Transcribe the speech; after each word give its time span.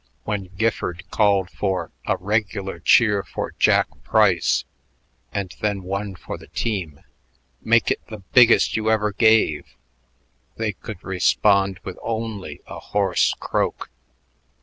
When 0.23 0.45
Gifford 0.57 1.03
called 1.11 1.51
for 1.51 1.91
"a 2.07 2.17
regular 2.17 2.79
cheer 2.79 3.21
for 3.21 3.53
Jack 3.59 3.87
Price" 4.03 4.65
and 5.31 5.53
then 5.61 5.83
one 5.83 6.15
for 6.15 6.39
the 6.39 6.47
team 6.47 7.01
"Make 7.61 7.91
it 7.91 8.01
the 8.07 8.17
biggest 8.33 8.75
you 8.75 8.89
ever 8.89 9.11
gave" 9.13 9.75
they 10.55 10.71
could 10.71 11.03
respond 11.03 11.79
with 11.83 11.99
only 12.01 12.61
a 12.65 12.79
hoarse 12.79 13.35
croak. 13.39 13.91